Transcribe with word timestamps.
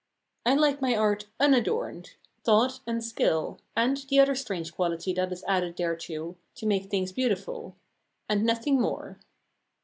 I 0.47 0.55
like 0.55 0.81
my 0.81 0.95
art 0.95 1.27
unadorned: 1.39 2.15
thought 2.43 2.79
and 2.87 3.03
skill, 3.03 3.59
and 3.77 3.95
the 3.97 4.19
other 4.19 4.33
strange 4.33 4.73
quality 4.73 5.13
that 5.13 5.31
is 5.31 5.43
added 5.47 5.77
thereto, 5.77 6.37
to 6.55 6.65
make 6.65 6.85
things 6.89 7.11
beautiful 7.11 7.75
and 8.27 8.43
nothing 8.43 8.81
more. 8.81 9.19